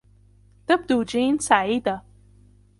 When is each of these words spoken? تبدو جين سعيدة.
تبدو 0.67 1.03
جين 1.03 1.37
سعيدة. 1.39 2.03